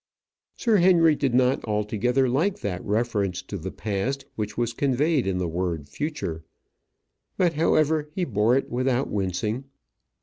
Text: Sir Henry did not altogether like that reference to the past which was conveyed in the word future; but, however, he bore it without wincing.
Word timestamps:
Sir 0.55 0.77
Henry 0.77 1.15
did 1.15 1.35
not 1.35 1.63
altogether 1.65 2.27
like 2.27 2.61
that 2.61 2.83
reference 2.83 3.43
to 3.43 3.55
the 3.55 3.69
past 3.71 4.25
which 4.35 4.57
was 4.57 4.73
conveyed 4.73 5.27
in 5.27 5.37
the 5.37 5.47
word 5.47 5.87
future; 5.87 6.43
but, 7.37 7.53
however, 7.53 8.09
he 8.15 8.25
bore 8.25 8.57
it 8.57 8.67
without 8.67 9.11
wincing. 9.11 9.65